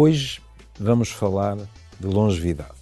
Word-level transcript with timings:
Hoje 0.00 0.40
vamos 0.78 1.08
falar 1.08 1.56
de 1.98 2.06
longevidade. 2.06 2.78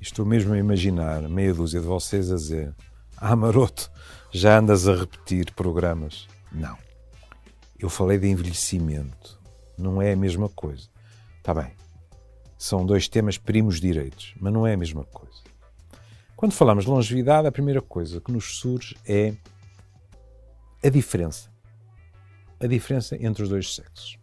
Estou 0.00 0.26
mesmo 0.26 0.52
a 0.52 0.58
imaginar 0.58 1.22
meia 1.28 1.54
dúzia 1.54 1.80
de 1.80 1.86
vocês 1.86 2.32
a 2.32 2.34
dizer: 2.34 2.74
Ah, 3.16 3.36
maroto, 3.36 3.88
já 4.32 4.58
andas 4.58 4.88
a 4.88 4.96
repetir 4.96 5.52
programas. 5.52 6.26
Não. 6.50 6.76
Eu 7.78 7.88
falei 7.88 8.18
de 8.18 8.26
envelhecimento. 8.26 9.40
Não 9.78 10.02
é 10.02 10.12
a 10.12 10.16
mesma 10.16 10.48
coisa. 10.48 10.88
Está 11.36 11.54
bem. 11.54 11.70
São 12.58 12.84
dois 12.84 13.06
temas 13.06 13.38
primos 13.38 13.80
direitos, 13.80 14.34
mas 14.40 14.52
não 14.52 14.66
é 14.66 14.72
a 14.72 14.76
mesma 14.76 15.04
coisa. 15.04 15.44
Quando 16.34 16.50
falamos 16.50 16.84
de 16.84 16.90
longevidade, 16.90 17.46
a 17.46 17.52
primeira 17.52 17.80
coisa 17.80 18.20
que 18.20 18.32
nos 18.32 18.58
surge 18.58 18.96
é 19.06 19.36
a 20.82 20.88
diferença. 20.88 21.48
A 22.58 22.66
diferença 22.66 23.14
entre 23.24 23.44
os 23.44 23.48
dois 23.48 23.72
sexos. 23.72 24.18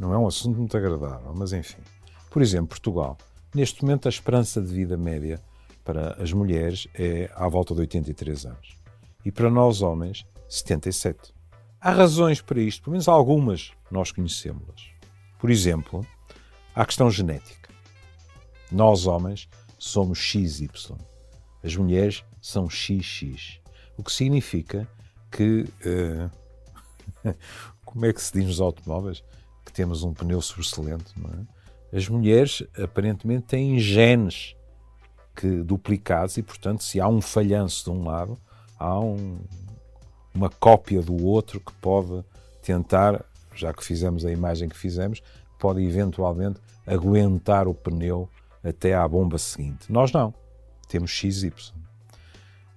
Não 0.00 0.14
é 0.14 0.18
um 0.18 0.26
assunto 0.26 0.56
muito 0.56 0.74
agradável, 0.74 1.34
mas 1.36 1.52
enfim. 1.52 1.82
Por 2.30 2.40
exemplo, 2.40 2.68
Portugal. 2.68 3.18
Neste 3.54 3.82
momento, 3.82 4.06
a 4.06 4.08
esperança 4.08 4.58
de 4.58 4.72
vida 4.72 4.96
média 4.96 5.38
para 5.84 6.14
as 6.14 6.32
mulheres 6.32 6.88
é 6.94 7.30
à 7.34 7.46
volta 7.46 7.74
de 7.74 7.82
83 7.82 8.46
anos. 8.46 8.78
E 9.26 9.30
para 9.30 9.50
nós, 9.50 9.82
homens, 9.82 10.24
77. 10.48 11.34
Há 11.78 11.90
razões 11.92 12.40
para 12.40 12.62
isto, 12.62 12.84
pelo 12.84 12.92
menos 12.92 13.08
algumas 13.08 13.72
nós 13.90 14.10
conhecemos-las. 14.10 14.88
Por 15.38 15.50
exemplo, 15.50 16.06
há 16.74 16.80
a 16.80 16.86
questão 16.86 17.10
genética. 17.10 17.68
Nós, 18.72 19.06
homens, 19.06 19.50
somos 19.78 20.18
XY. 20.18 20.70
As 21.62 21.76
mulheres 21.76 22.24
são 22.40 22.70
XX. 22.70 23.60
O 23.98 24.02
que 24.02 24.12
significa 24.12 24.88
que. 25.30 25.66
Uh, 25.84 26.30
como 27.84 28.06
é 28.06 28.14
que 28.14 28.22
se 28.22 28.32
diz 28.32 28.46
nos 28.46 28.60
automóveis? 28.62 29.22
Que 29.70 29.76
temos 29.76 30.02
um 30.02 30.12
pneu 30.12 30.42
sobressalente, 30.42 31.14
é? 31.16 31.96
As 31.96 32.08
mulheres 32.08 32.62
aparentemente 32.80 33.46
têm 33.46 33.78
genes 33.78 34.56
que 35.34 35.62
duplicados 35.62 36.36
e, 36.36 36.42
portanto, 36.42 36.82
se 36.82 37.00
há 37.00 37.08
um 37.08 37.20
falhanço 37.20 37.84
de 37.84 37.90
um 37.90 38.04
lado, 38.04 38.38
há 38.78 38.98
um, 38.98 39.38
uma 40.34 40.48
cópia 40.48 41.00
do 41.00 41.24
outro 41.24 41.60
que 41.60 41.72
pode 41.74 42.24
tentar, 42.62 43.24
já 43.54 43.72
que 43.72 43.84
fizemos 43.84 44.24
a 44.24 44.30
imagem 44.30 44.68
que 44.68 44.76
fizemos, 44.76 45.22
pode 45.58 45.82
eventualmente 45.82 46.60
aguentar 46.86 47.66
o 47.66 47.74
pneu 47.74 48.28
até 48.62 48.94
à 48.94 49.06
bomba 49.06 49.38
seguinte. 49.38 49.90
Nós 49.90 50.12
não. 50.12 50.34
Temos 50.88 51.10
XY. 51.10 51.52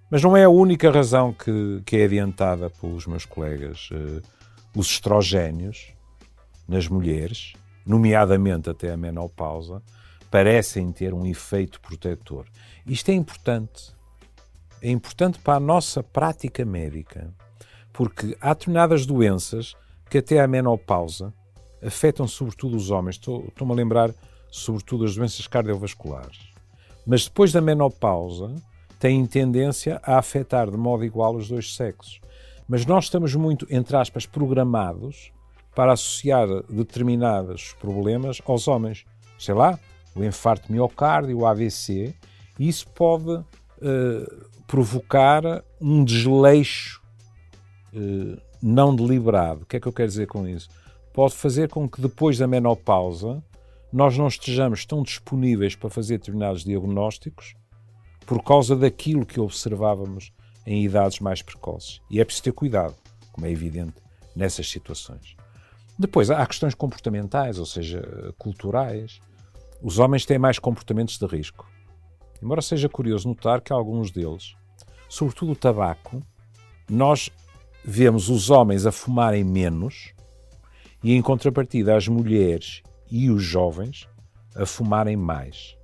Mas 0.10 0.22
não 0.22 0.38
é 0.38 0.44
a 0.44 0.50
única 0.50 0.92
razão 0.92 1.34
que, 1.34 1.82
que 1.86 1.98
é 1.98 2.06
adiantada 2.06 2.70
pelos 2.70 3.08
meus 3.08 3.26
colegas. 3.26 3.90
Uh, 3.92 4.22
os 4.76 4.88
estrogénios 4.88 5.94
nas 6.68 6.88
mulheres, 6.88 7.54
nomeadamente 7.86 8.70
até 8.70 8.92
a 8.92 8.98
menopausa, 8.98 9.82
parecem 10.32 10.92
ter 10.92 11.14
um 11.14 11.26
efeito 11.26 11.80
protetor. 11.80 12.46
Isto 12.86 13.12
é 13.12 13.14
importante. 13.14 13.94
É 14.82 14.90
importante 14.90 15.40
para 15.40 15.56
a 15.56 15.60
nossa 15.60 16.02
prática 16.02 16.66
médica, 16.66 17.34
porque 17.94 18.36
há 18.42 18.54
determinadas 18.54 19.06
doenças 19.06 19.76
que 20.10 20.18
até 20.18 20.42
a 20.42 20.48
menopausa 20.48 21.34
afetam 21.86 22.28
sobretudo 22.28 22.76
os 22.76 22.90
homens. 22.90 23.16
Estou-me 23.16 23.72
a 23.72 23.76
lembrar 23.76 24.14
sobretudo 24.52 25.06
as 25.06 25.16
doenças 25.16 25.48
cardiovasculares. 25.48 26.40
Mas 27.06 27.26
depois 27.26 27.52
da 27.52 27.62
menopausa 27.62 28.56
têm 29.00 29.26
tendência 29.26 30.00
a 30.04 30.18
afetar 30.18 30.70
de 30.70 30.78
modo 30.78 31.04
igual 31.04 31.36
os 31.36 31.48
dois 31.50 31.76
sexos. 31.76 32.20
Mas 32.68 32.86
nós 32.86 33.06
estamos 33.06 33.36
muito, 33.36 33.68
entre 33.70 33.96
aspas, 33.98 34.26
programados 34.26 35.32
para 35.76 35.94
associar 35.94 36.48
determinados 36.70 37.74
problemas 37.80 38.42
aos 38.46 38.68
homens. 38.68 39.06
Sei 39.38 39.54
lá, 39.54 39.80
o 40.16 40.24
infarto 40.24 40.72
miocárdio, 40.72 41.40
o 41.40 41.46
AVC, 41.46 42.14
isso 42.60 42.88
pode 42.90 43.32
uh, 43.32 43.46
provocar 44.68 45.64
um 45.82 46.04
desleixo 46.04 47.02
uh, 47.94 48.40
não 48.62 48.96
deliberado. 48.96 49.64
O 49.64 49.66
que 49.66 49.78
é 49.78 49.80
que 49.80 49.88
eu 49.88 49.94
quero 49.94 50.08
dizer 50.08 50.28
com 50.28 50.48
isso? 50.48 50.70
Pode 51.14 51.34
fazer 51.34 51.70
com 51.70 51.88
que 51.90 52.02
depois 52.02 52.38
da 52.38 52.48
menopausa 52.48 53.44
nós 53.92 54.18
não 54.18 54.28
estejamos 54.28 54.86
tão 54.86 55.04
disponíveis 55.04 55.76
para 55.76 55.90
fazer 55.90 56.18
determinados 56.18 56.64
diagnósticos 56.64 57.56
por 58.26 58.42
causa 58.42 58.76
daquilo 58.76 59.26
que 59.26 59.40
observávamos 59.40 60.32
em 60.66 60.84
idades 60.84 61.20
mais 61.20 61.42
precoces. 61.42 62.02
E 62.10 62.20
é 62.20 62.26
preciso 62.26 62.46
ter 62.46 62.54
cuidado, 62.54 62.96
como 63.32 63.46
é 63.46 63.52
evidente, 63.52 63.96
nessas 64.36 64.68
situações. 64.70 65.36
Depois 65.98 66.30
há 66.30 66.46
questões 66.46 66.74
comportamentais, 66.74 67.60
ou 67.60 67.66
seja, 67.66 68.34
culturais. 68.38 69.20
Os 69.82 70.00
homens 70.00 70.26
têm 70.26 70.40
mais 70.40 70.58
comportamentos 70.58 71.18
de 71.18 71.26
risco. 71.26 71.68
Embora 72.42 72.62
seja 72.62 72.90
curioso 72.90 73.28
notar 73.28 73.62
que 73.62 73.72
alguns 73.72 74.12
deles, 74.12 74.56
sobretudo 75.08 75.52
o 75.52 75.56
tabaco, 75.56 76.22
nós 76.90 77.30
vemos 77.86 78.30
os 78.30 78.50
homens 78.50 78.86
a 78.86 78.92
fumarem 78.92 79.44
menos 79.44 80.14
e, 81.04 81.14
em 81.14 81.22
contrapartida, 81.22 81.96
as 81.96 82.08
mulheres 82.08 82.82
e 83.10 83.30
os 83.30 83.44
jovens 83.44 84.08
a 84.56 84.66
fumarem 84.66 85.16
mais. 85.16 85.78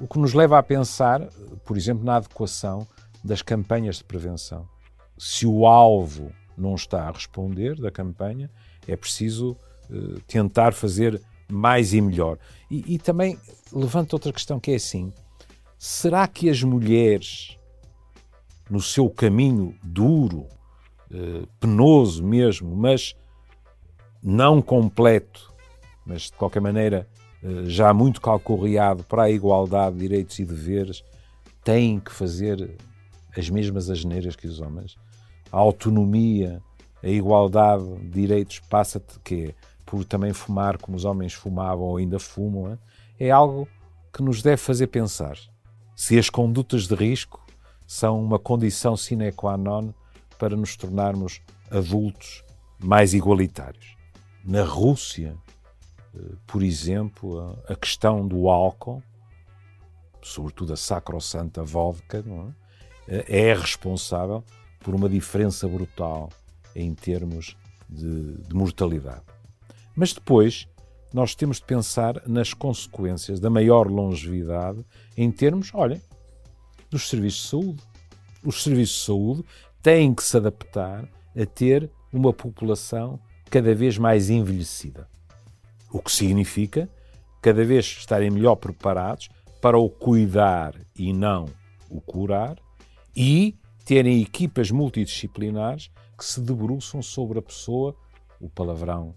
O 0.00 0.08
que 0.08 0.18
nos 0.18 0.34
leva 0.34 0.58
a 0.58 0.62
pensar, 0.62 1.20
por 1.64 1.76
exemplo, 1.76 2.04
na 2.04 2.16
adequação 2.16 2.86
das 3.22 3.40
campanhas 3.40 3.96
de 3.96 4.04
prevenção. 4.04 4.68
Se 5.16 5.46
o 5.46 5.66
alvo 5.66 6.32
não 6.56 6.74
está 6.74 7.08
a 7.08 7.10
responder 7.10 7.80
da 7.80 7.90
campanha, 7.90 8.50
é 8.86 8.96
preciso 8.96 9.56
uh, 9.90 10.20
tentar 10.26 10.72
fazer 10.72 11.20
mais 11.50 11.92
e 11.92 12.00
melhor. 12.00 12.38
E, 12.70 12.94
e, 12.94 12.98
também 12.98 13.38
levanta 13.72 14.16
outra 14.16 14.32
questão 14.32 14.58
que 14.58 14.72
é 14.72 14.76
assim: 14.76 15.12
será 15.78 16.26
que 16.26 16.48
as 16.48 16.62
mulheres, 16.62 17.58
no 18.70 18.80
seu 18.80 19.08
caminho 19.10 19.76
duro, 19.82 20.46
uh, 21.10 21.46
penoso 21.60 22.24
mesmo, 22.24 22.74
mas 22.74 23.14
não 24.22 24.62
completo, 24.62 25.52
mas 26.06 26.22
de 26.22 26.32
qualquer 26.32 26.60
maneira 26.60 27.08
uh, 27.42 27.68
já 27.68 27.92
muito 27.92 28.20
calcorreado 28.20 29.04
para 29.04 29.24
a 29.24 29.30
igualdade 29.30 29.96
de 29.96 30.02
direitos 30.02 30.38
e 30.38 30.44
deveres, 30.44 31.04
têm 31.62 32.00
que 32.00 32.12
fazer 32.12 32.76
as 33.36 33.48
mesmas 33.48 33.90
asneiras 33.90 34.36
que 34.36 34.46
os 34.46 34.60
homens? 34.60 34.96
A 35.52 35.58
autonomia, 35.58 36.62
a 37.02 37.08
igualdade 37.08 37.84
de 37.98 38.08
direitos 38.08 38.58
passa-te 38.60 39.20
que 39.20 39.54
por 39.84 40.04
também 40.04 40.32
fumar 40.32 40.78
como 40.78 40.96
os 40.96 41.04
homens 41.04 41.34
fumavam 41.34 41.84
ou 41.84 41.98
ainda 41.98 42.18
fumam, 42.18 42.78
é 43.20 43.30
algo 43.30 43.68
que 44.10 44.22
nos 44.22 44.40
deve 44.40 44.56
fazer 44.56 44.86
pensar 44.86 45.36
se 45.94 46.18
as 46.18 46.30
condutas 46.30 46.86
de 46.86 46.94
risco 46.94 47.44
são 47.86 48.20
uma 48.20 48.38
condição 48.38 48.96
sine 48.96 49.30
qua 49.30 49.56
non 49.56 49.92
para 50.38 50.56
nos 50.56 50.76
tornarmos 50.76 51.40
adultos 51.70 52.42
mais 52.78 53.14
igualitários. 53.14 53.96
Na 54.44 54.64
Rússia, 54.64 55.36
eh, 56.14 56.18
por 56.46 56.62
exemplo, 56.62 57.56
a 57.68 57.76
questão 57.76 58.26
do 58.26 58.48
álcool, 58.48 59.02
sobretudo 60.22 60.72
a 60.72 60.76
sacrossanta 60.76 61.62
vodka, 61.62 62.24
é? 63.06 63.50
é 63.50 63.54
responsável 63.54 64.42
por 64.82 64.94
uma 64.94 65.08
diferença 65.08 65.68
brutal 65.68 66.30
em 66.74 66.94
termos 66.94 67.56
de, 67.88 68.34
de 68.38 68.54
mortalidade. 68.54 69.22
Mas 69.94 70.12
depois 70.12 70.66
nós 71.12 71.34
temos 71.34 71.58
de 71.58 71.64
pensar 71.64 72.22
nas 72.26 72.54
consequências 72.54 73.38
da 73.38 73.50
maior 73.50 73.90
longevidade 73.90 74.84
em 75.16 75.30
termos, 75.30 75.70
olhem, 75.74 76.00
dos 76.90 77.08
serviços 77.08 77.42
de 77.42 77.48
saúde. 77.48 77.82
Os 78.44 78.62
serviços 78.62 78.96
de 78.96 79.04
saúde 79.04 79.44
têm 79.82 80.14
que 80.14 80.24
se 80.24 80.36
adaptar 80.36 81.08
a 81.36 81.46
ter 81.46 81.90
uma 82.12 82.32
população 82.32 83.20
cada 83.50 83.74
vez 83.74 83.98
mais 83.98 84.30
envelhecida. 84.30 85.08
O 85.90 86.00
que 86.00 86.10
significa 86.10 86.88
cada 87.42 87.64
vez 87.64 87.84
estarem 87.84 88.30
melhor 88.30 88.56
preparados 88.56 89.28
para 89.60 89.78
o 89.78 89.90
cuidar 89.90 90.74
e 90.96 91.12
não 91.12 91.46
o 91.90 92.00
curar 92.00 92.56
e 93.14 93.56
terem 93.84 94.20
equipas 94.22 94.70
multidisciplinares 94.70 95.90
que 96.16 96.24
se 96.24 96.40
debruçam 96.40 97.02
sobre 97.02 97.38
a 97.38 97.42
pessoa. 97.42 97.94
O 98.40 98.48
palavrão 98.48 99.14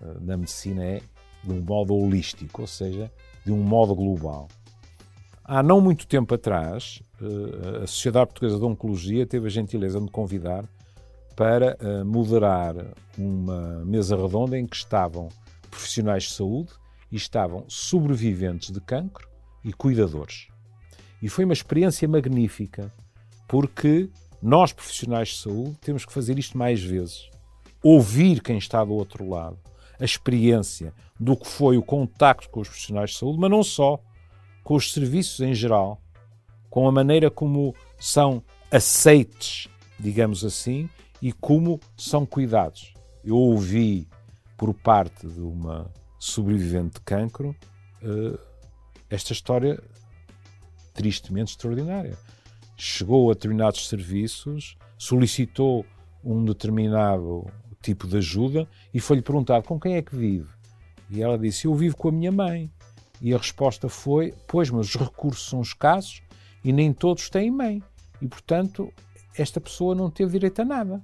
uh, 0.00 0.20
na 0.20 0.36
medicina 0.36 0.84
é 0.84 1.00
de 1.42 1.52
um 1.52 1.60
modo 1.60 1.94
holístico, 1.94 2.62
ou 2.62 2.66
seja, 2.66 3.10
de 3.44 3.52
um 3.52 3.62
modo 3.62 3.94
global. 3.94 4.48
Há 5.44 5.62
não 5.62 5.80
muito 5.80 6.06
tempo 6.06 6.34
atrás, 6.34 7.02
uh, 7.20 7.82
a 7.82 7.86
Sociedade 7.86 8.26
Portuguesa 8.26 8.58
de 8.58 8.64
Oncologia 8.64 9.26
teve 9.26 9.46
a 9.46 9.50
gentileza 9.50 9.98
de 9.98 10.04
me 10.04 10.10
convidar 10.10 10.64
para 11.34 11.76
uh, 11.80 12.04
moderar 12.04 12.74
uma 13.18 13.84
mesa 13.84 14.16
redonda 14.16 14.58
em 14.58 14.66
que 14.66 14.76
estavam 14.76 15.28
profissionais 15.70 16.24
de 16.24 16.30
saúde 16.30 16.72
e 17.10 17.16
estavam 17.16 17.64
sobreviventes 17.68 18.70
de 18.70 18.80
cancro 18.80 19.28
e 19.64 19.72
cuidadores. 19.72 20.48
E 21.20 21.28
foi 21.28 21.44
uma 21.44 21.52
experiência 21.52 22.06
magnífica, 22.08 22.92
porque 23.48 24.08
nós, 24.42 24.72
profissionais 24.72 25.28
de 25.28 25.36
saúde, 25.38 25.76
temos 25.80 26.04
que 26.04 26.12
fazer 26.12 26.38
isto 26.38 26.58
mais 26.58 26.82
vezes. 26.82 27.30
Ouvir 27.82 28.42
quem 28.42 28.58
está 28.58 28.84
do 28.84 28.92
outro 28.92 29.28
lado, 29.28 29.58
a 30.00 30.04
experiência 30.04 30.92
do 31.18 31.36
que 31.36 31.46
foi 31.46 31.76
o 31.76 31.82
contacto 31.82 32.48
com 32.48 32.60
os 32.60 32.68
profissionais 32.68 33.10
de 33.10 33.18
saúde, 33.18 33.38
mas 33.38 33.50
não 33.50 33.62
só, 33.62 34.00
com 34.64 34.74
os 34.74 34.92
serviços 34.92 35.40
em 35.40 35.54
geral, 35.54 36.00
com 36.68 36.88
a 36.88 36.92
maneira 36.92 37.30
como 37.30 37.74
são 37.98 38.42
aceites, 38.70 39.68
digamos 39.98 40.44
assim, 40.44 40.88
e 41.20 41.32
como 41.32 41.78
são 41.96 42.26
cuidados. 42.26 42.94
Eu 43.24 43.36
ouvi 43.36 44.08
por 44.56 44.74
parte 44.74 45.26
de 45.26 45.40
uma 45.40 45.92
sobrevivente 46.18 46.94
de 46.94 47.00
cancro 47.00 47.54
uh, 48.02 48.38
esta 49.10 49.32
história 49.32 49.80
tristemente 50.94 51.52
extraordinária. 51.52 52.16
Chegou 52.84 53.30
a 53.30 53.34
determinados 53.34 53.88
serviços, 53.88 54.76
solicitou 54.98 55.86
um 56.24 56.44
determinado 56.44 57.46
tipo 57.80 58.08
de 58.08 58.16
ajuda 58.16 58.68
e 58.92 58.98
foi-lhe 58.98 59.22
perguntado 59.22 59.64
com 59.68 59.78
quem 59.78 59.94
é 59.94 60.02
que 60.02 60.16
vive. 60.16 60.50
E 61.08 61.22
ela 61.22 61.38
disse: 61.38 61.68
Eu 61.68 61.76
vivo 61.76 61.96
com 61.96 62.08
a 62.08 62.12
minha 62.12 62.32
mãe. 62.32 62.68
E 63.20 63.32
a 63.32 63.38
resposta 63.38 63.88
foi: 63.88 64.34
Pois, 64.48 64.68
mas 64.68 64.88
os 64.88 64.96
recursos 64.96 65.48
são 65.48 65.62
escassos 65.62 66.24
e 66.64 66.72
nem 66.72 66.92
todos 66.92 67.30
têm 67.30 67.52
mãe. 67.52 67.80
E, 68.20 68.26
portanto, 68.26 68.92
esta 69.38 69.60
pessoa 69.60 69.94
não 69.94 70.10
teve 70.10 70.32
direito 70.32 70.62
a 70.62 70.64
nada. 70.64 71.00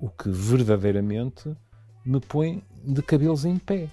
O 0.00 0.08
que 0.10 0.28
verdadeiramente 0.28 1.56
me 2.04 2.18
põe 2.18 2.64
de 2.82 3.00
cabelos 3.00 3.44
em 3.44 3.58
pé. 3.58 3.88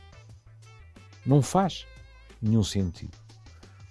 Não 1.23 1.43
faz 1.43 1.85
nenhum 2.41 2.63
sentido. 2.63 3.15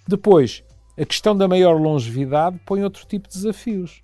Depois, 0.05 0.61
a 1.01 1.05
questão 1.05 1.35
da 1.35 1.47
maior 1.47 1.81
longevidade 1.81 2.59
põe 2.63 2.83
outro 2.83 3.07
tipo 3.07 3.27
de 3.27 3.33
desafios 3.33 4.01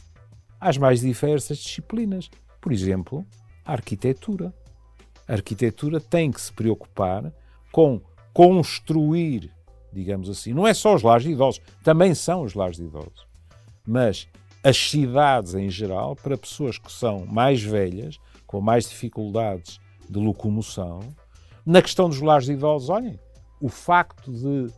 às 0.60 0.80
mais 0.80 1.02
diversas 1.02 1.60
disciplinas. 1.60 2.28
Por 2.60 2.72
exemplo, 2.72 3.24
a 3.64 3.74
arquitetura. 3.74 4.52
A 5.28 5.34
arquitetura 5.34 6.00
tem 6.00 6.32
que 6.32 6.42
se 6.42 6.52
preocupar 6.52 7.32
com 7.72 8.02
construir, 8.34 9.52
digamos 9.94 10.28
assim, 10.28 10.54
não 10.54 10.66
é 10.66 10.74
só 10.74 10.96
os 10.96 11.04
lares 11.04 11.24
de 11.24 11.32
idosos, 11.32 11.62
também 11.84 12.16
são 12.16 12.42
os 12.42 12.56
lares 12.56 12.78
de 12.78 12.86
idosos, 12.86 13.28
mas 13.86 14.28
as 14.64 14.78
cidades 14.78 15.54
em 15.54 15.70
geral, 15.70 16.16
para 16.16 16.38
pessoas 16.38 16.80
que 16.80 16.92
são 16.92 17.26
mais 17.26 17.62
velhas, 17.62 18.20
com 18.48 18.60
mais 18.60 18.90
dificuldades 18.90 19.80
de 20.10 20.18
locomoção. 20.18 21.00
Na 21.66 21.82
questão 21.82 22.10
dos 22.10 22.22
lares 22.22 22.46
de 22.46 22.54
idosos, 22.54 22.90
olhem, 22.90 23.20
o 23.62 23.70
facto 23.70 24.32
de 24.32 24.72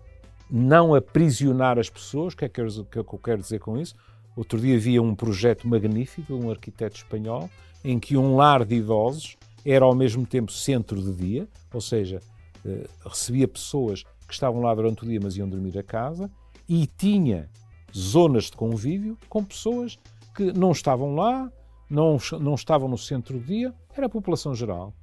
não 0.49 0.95
aprisionar 0.95 1.77
as 1.77 1.89
pessoas, 1.89 2.33
o 2.33 2.37
que 2.37 2.45
é 2.45 2.49
que 2.49 2.59
eu 2.61 3.19
quero 3.23 3.41
dizer 3.41 3.59
com 3.59 3.77
isso? 3.77 3.95
Outro 4.35 4.59
dia 4.59 4.75
havia 4.75 5.01
um 5.01 5.13
projeto 5.13 5.67
magnífico, 5.67 6.33
um 6.33 6.49
arquiteto 6.49 6.97
espanhol, 6.97 7.49
em 7.83 7.99
que 7.99 8.17
um 8.17 8.35
lar 8.35 8.65
de 8.65 8.75
idosos 8.75 9.37
era 9.65 9.85
ao 9.85 9.93
mesmo 9.93 10.25
tempo 10.25 10.51
centro 10.51 11.01
de 11.01 11.13
dia, 11.13 11.47
ou 11.73 11.81
seja, 11.81 12.21
eh, 12.65 12.87
recebia 13.05 13.47
pessoas 13.47 14.03
que 14.27 14.33
estavam 14.33 14.61
lá 14.61 14.73
durante 14.73 15.03
o 15.03 15.07
dia, 15.07 15.19
mas 15.21 15.35
iam 15.35 15.49
dormir 15.49 15.77
a 15.77 15.83
casa, 15.83 16.31
e 16.67 16.87
tinha 16.87 17.49
zonas 17.95 18.45
de 18.45 18.53
convívio 18.53 19.17
com 19.27 19.43
pessoas 19.43 19.97
que 20.35 20.53
não 20.53 20.71
estavam 20.71 21.15
lá, 21.15 21.51
não, 21.89 22.17
não 22.39 22.55
estavam 22.55 22.87
no 22.87 22.97
centro 22.97 23.39
do 23.39 23.45
dia, 23.45 23.73
era 23.95 24.05
a 24.05 24.09
população 24.09 24.53
geral. 24.53 24.93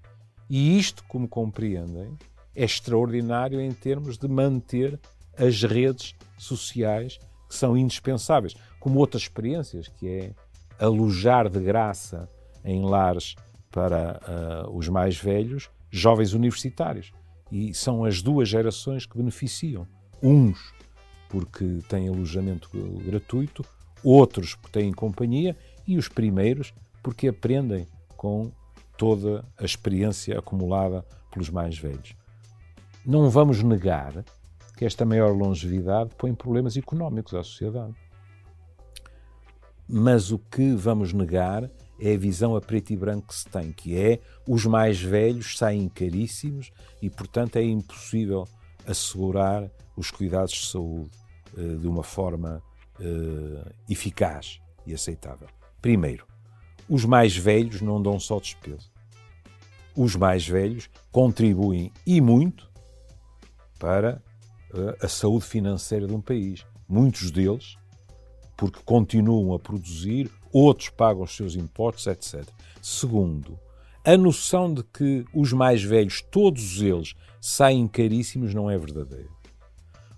E 0.48 0.78
isto, 0.78 1.04
como 1.08 1.28
compreendem, 1.28 2.16
é 2.54 2.64
extraordinário 2.64 3.60
em 3.60 3.72
termos 3.72 4.16
de 4.16 4.28
manter 4.28 4.98
as 5.38 5.62
redes 5.62 6.14
sociais 6.38 7.18
que 7.48 7.54
são 7.54 7.76
indispensáveis, 7.76 8.54
como 8.80 8.98
outras 8.98 9.22
experiências, 9.22 9.88
que 9.88 10.08
é 10.08 10.30
alojar 10.78 11.48
de 11.48 11.60
graça 11.60 12.28
em 12.64 12.84
lares 12.84 13.34
para 13.70 14.20
uh, 14.66 14.76
os 14.76 14.88
mais 14.88 15.16
velhos 15.16 15.70
jovens 15.90 16.32
universitários. 16.32 17.12
E 17.50 17.72
são 17.72 18.04
as 18.04 18.20
duas 18.20 18.48
gerações 18.48 19.06
que 19.06 19.16
beneficiam. 19.16 19.86
Uns 20.22 20.74
porque 21.28 21.80
têm 21.88 22.08
alojamento 22.08 22.68
gratuito, 23.04 23.64
outros 24.02 24.54
porque 24.54 24.80
têm 24.80 24.92
companhia 24.92 25.56
e 25.86 25.96
os 25.96 26.08
primeiros 26.08 26.72
porque 27.02 27.28
aprendem 27.28 27.86
com 28.16 28.50
toda 28.96 29.44
a 29.58 29.64
experiência 29.64 30.38
acumulada 30.38 31.04
pelos 31.30 31.50
mais 31.50 31.78
velhos. 31.78 32.16
Não 33.04 33.30
vamos 33.30 33.62
negar 33.62 34.24
que 34.76 34.84
esta 34.84 35.06
maior 35.06 35.34
longevidade 35.34 36.10
põe 36.16 36.34
problemas 36.34 36.76
económicos 36.76 37.34
à 37.34 37.42
sociedade. 37.42 37.94
Mas 39.88 40.30
o 40.30 40.38
que 40.38 40.74
vamos 40.74 41.12
negar 41.12 41.70
é 41.98 42.14
a 42.14 42.18
visão 42.18 42.54
a 42.54 42.60
preto 42.60 42.92
e 42.92 42.96
branco 42.96 43.28
que 43.28 43.34
se 43.34 43.48
tem, 43.48 43.72
que 43.72 43.96
é 43.96 44.20
os 44.46 44.66
mais 44.66 45.00
velhos 45.00 45.56
saem 45.56 45.88
caríssimos 45.88 46.70
e, 47.00 47.08
portanto, 47.08 47.56
é 47.56 47.62
impossível 47.62 48.46
assegurar 48.86 49.70
os 49.96 50.10
cuidados 50.10 50.52
de 50.52 50.66
saúde 50.66 51.10
uh, 51.56 51.78
de 51.78 51.88
uma 51.88 52.02
forma 52.02 52.62
uh, 53.00 53.72
eficaz 53.88 54.60
e 54.84 54.92
aceitável. 54.92 55.48
Primeiro, 55.80 56.26
os 56.88 57.04
mais 57.04 57.34
velhos 57.34 57.80
não 57.80 58.02
dão 58.02 58.20
só 58.20 58.38
despesa. 58.38 58.88
Os 59.96 60.14
mais 60.14 60.46
velhos 60.46 60.90
contribuem 61.10 61.90
e 62.06 62.20
muito 62.20 62.70
para 63.78 64.22
a 65.00 65.08
saúde 65.08 65.44
financeira 65.44 66.06
de 66.06 66.14
um 66.14 66.20
país. 66.20 66.64
Muitos 66.88 67.30
deles, 67.30 67.76
porque 68.56 68.80
continuam 68.84 69.52
a 69.54 69.58
produzir, 69.58 70.30
outros 70.52 70.88
pagam 70.88 71.22
os 71.24 71.36
seus 71.36 71.54
impostos, 71.54 72.06
etc. 72.06 72.48
Segundo, 72.80 73.58
a 74.04 74.16
noção 74.16 74.72
de 74.72 74.82
que 74.84 75.24
os 75.34 75.52
mais 75.52 75.82
velhos, 75.82 76.22
todos 76.22 76.80
eles, 76.80 77.14
saem 77.40 77.88
caríssimos 77.88 78.54
não 78.54 78.70
é 78.70 78.78
verdadeira. 78.78 79.28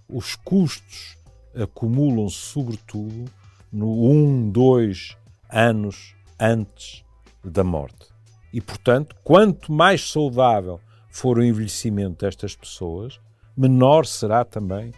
Os 0.09 0.37
custos 0.37 1.17
acumulam-se, 1.55 2.37
sobretudo, 2.37 3.31
no 3.73 4.11
um, 4.11 4.51
dois 4.51 5.17
anos 5.49 6.15
antes 6.39 7.05
da 7.45 7.65
morte. 7.65 8.07
E, 8.53 8.61
portanto, 8.61 9.17
quanto 9.23 9.73
mais 9.73 10.11
saudável 10.11 10.81
for 11.11 11.39
o 11.39 11.45
envelhecimento 11.45 12.25
destas 12.25 12.55
pessoas, 12.55 13.21
menor 13.59 14.07
será 14.07 14.45
também 14.45 14.91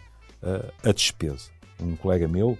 uh, 0.43 0.87
a 0.87 0.91
despesa. 0.91 1.49
Um 1.81 1.95
colega 1.95 2.27
meu, 2.27 2.57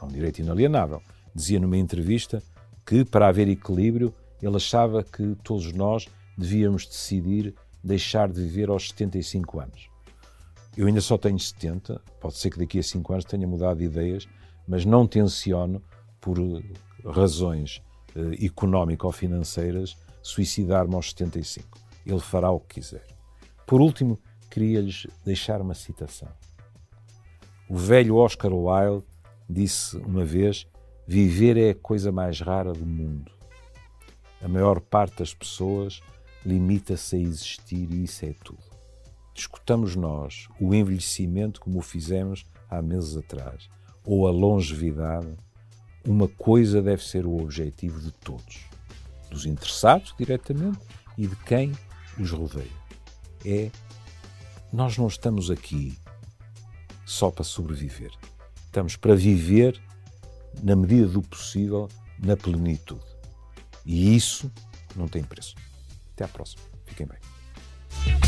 é 0.00 0.04
um 0.04 0.08
direito 0.08 0.40
inalienável, 0.40 1.02
dizia 1.34 1.58
numa 1.58 1.76
entrevista 1.76 2.42
que, 2.86 3.04
para 3.04 3.28
haver 3.28 3.48
equilíbrio, 3.48 4.14
ele 4.42 4.56
achava 4.56 5.02
que 5.02 5.34
todos 5.42 5.72
nós 5.72 6.06
devíamos 6.36 6.86
decidir 6.86 7.54
deixar 7.82 8.28
de 8.28 8.40
viver 8.40 8.68
aos 8.68 8.88
75 8.90 9.60
anos. 9.60 9.88
Eu 10.76 10.86
ainda 10.86 11.00
só 11.00 11.16
tenho 11.16 11.38
70, 11.38 12.00
pode 12.20 12.36
ser 12.36 12.50
que 12.50 12.58
daqui 12.58 12.78
a 12.78 12.82
5 12.82 13.12
anos 13.12 13.24
tenha 13.24 13.46
mudado 13.46 13.78
de 13.78 13.84
ideias, 13.84 14.28
mas 14.66 14.84
não 14.84 15.06
tenciono, 15.06 15.82
por 16.20 16.36
razões 17.04 17.80
eh, 18.14 18.44
económico-financeiras, 18.44 19.96
suicidar-me 20.22 20.94
aos 20.94 21.10
75. 21.10 21.78
Ele 22.04 22.20
fará 22.20 22.50
o 22.50 22.60
que 22.60 22.80
quiser. 22.80 23.06
Por 23.66 23.80
último, 23.80 24.18
queria-lhes 24.50 25.06
deixar 25.24 25.60
uma 25.60 25.74
citação. 25.74 26.28
O 27.68 27.76
velho 27.76 28.16
Oscar 28.16 28.52
Wilde 28.52 29.06
disse 29.48 29.96
uma 29.98 30.24
vez: 30.24 30.66
Viver 31.06 31.56
é 31.56 31.70
a 31.70 31.74
coisa 31.74 32.10
mais 32.10 32.40
rara 32.40 32.72
do 32.72 32.86
mundo. 32.86 33.32
A 34.42 34.48
maior 34.48 34.80
parte 34.80 35.18
das 35.18 35.34
pessoas 35.34 36.00
limita-se 36.44 37.16
a 37.16 37.18
existir 37.18 37.92
e 37.92 38.04
isso 38.04 38.24
é 38.24 38.34
tudo. 38.44 38.62
Discutamos 39.34 39.94
nós 39.94 40.48
o 40.60 40.74
envelhecimento 40.74 41.60
como 41.60 41.78
o 41.78 41.82
fizemos 41.82 42.46
há 42.68 42.82
meses 42.82 43.16
atrás, 43.16 43.68
ou 44.04 44.26
a 44.26 44.30
longevidade, 44.30 45.36
uma 46.06 46.28
coisa 46.28 46.80
deve 46.80 47.04
ser 47.04 47.26
o 47.26 47.40
objetivo 47.40 48.00
de 48.00 48.10
todos, 48.12 48.64
dos 49.30 49.44
interessados 49.44 50.14
diretamente 50.18 50.78
e 51.16 51.26
de 51.26 51.36
quem 51.36 51.72
os 52.18 52.30
rodeia. 52.30 52.66
É 53.44 53.70
nós 54.72 54.96
não 54.96 55.06
estamos 55.06 55.50
aqui 55.50 55.98
só 57.06 57.30
para 57.30 57.44
sobreviver. 57.44 58.12
Estamos 58.66 58.96
para 58.96 59.14
viver 59.14 59.80
na 60.62 60.76
medida 60.76 61.08
do 61.08 61.22
possível, 61.22 61.88
na 62.18 62.36
plenitude. 62.36 63.00
E 63.84 64.14
isso 64.14 64.52
não 64.94 65.08
tem 65.08 65.22
preço. 65.22 65.54
Até 66.12 66.24
à 66.24 66.28
próxima. 66.28 66.62
Fiquem 66.84 67.06
bem. 67.06 68.27